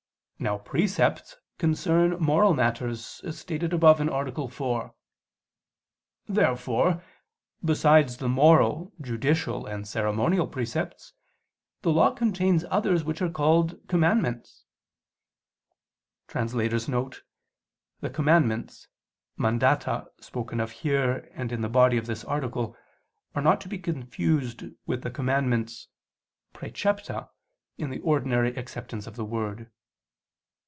[0.43, 4.47] Now precepts concern moral matters, as stated above (A.
[4.47, 4.95] 4).
[6.27, 7.03] Therefore
[7.63, 11.13] besides the moral, judicial and ceremonial precepts,
[11.83, 14.65] the Law contains others which are called "commandments."
[16.27, 16.73] [*The
[18.11, 18.87] "commandments"
[19.37, 22.75] (mandata) spoken of here and in the body of this article
[23.35, 25.87] are not to be confused with the Commandments
[26.55, 27.29] (praecepta)
[27.77, 29.69] in the ordinary acceptance of the word.